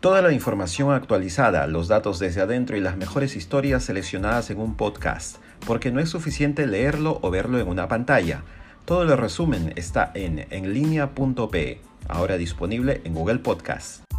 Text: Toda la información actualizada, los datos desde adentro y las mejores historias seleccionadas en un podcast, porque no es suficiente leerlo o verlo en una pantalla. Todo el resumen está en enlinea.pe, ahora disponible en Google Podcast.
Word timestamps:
Toda 0.00 0.22
la 0.22 0.32
información 0.32 0.92
actualizada, 0.92 1.66
los 1.66 1.86
datos 1.86 2.18
desde 2.18 2.40
adentro 2.40 2.74
y 2.74 2.80
las 2.80 2.96
mejores 2.96 3.36
historias 3.36 3.84
seleccionadas 3.84 4.48
en 4.48 4.58
un 4.58 4.74
podcast, 4.74 5.36
porque 5.66 5.92
no 5.92 6.00
es 6.00 6.08
suficiente 6.08 6.66
leerlo 6.66 7.18
o 7.20 7.30
verlo 7.30 7.58
en 7.58 7.68
una 7.68 7.86
pantalla. 7.86 8.42
Todo 8.86 9.02
el 9.02 9.18
resumen 9.18 9.74
está 9.76 10.10
en 10.14 10.46
enlinea.pe, 10.48 11.82
ahora 12.08 12.38
disponible 12.38 13.02
en 13.04 13.12
Google 13.12 13.40
Podcast. 13.40 14.09